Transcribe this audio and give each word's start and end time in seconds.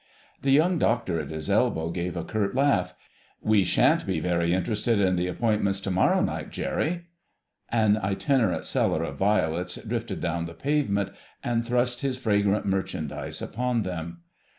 The 0.41 0.49
Young 0.49 0.79
Doctor 0.79 1.21
at 1.21 1.29
his 1.29 1.47
elbow 1.47 1.91
gave 1.91 2.17
a 2.17 2.23
curt 2.23 2.55
laugh: 2.55 2.95
"We 3.39 3.63
shan't 3.63 4.07
be 4.07 4.19
very 4.19 4.51
interested 4.51 4.99
in 4.99 5.15
the 5.15 5.27
Appointments 5.27 5.79
to 5.81 5.91
morrow 5.91 6.21
night, 6.23 6.49
Jerry!" 6.49 7.03
An 7.69 7.97
itinerant 7.97 8.65
seller 8.65 9.03
of 9.03 9.17
violets 9.17 9.75
drifted 9.75 10.19
down 10.19 10.45
the 10.47 10.55
pavement 10.55 11.11
and 11.43 11.63
thrust 11.63 12.01
his 12.01 12.17
fragrant 12.17 12.65
merchandise 12.65 13.43
upon 13.43 13.83
them. 13.83 14.21